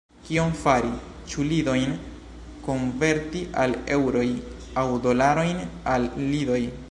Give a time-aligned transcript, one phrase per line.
[0.27, 0.89] Kion fari:
[1.33, 1.91] ĉu lidojn
[2.69, 4.27] konverti al eŭroj,
[4.85, 5.61] aŭ dolarojn
[5.97, 6.61] al lidoj?